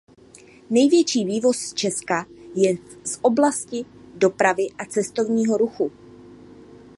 [0.69, 3.85] Největší vývoz z Česka je z oblasti
[4.17, 5.91] dopravy a cestovního ruchu.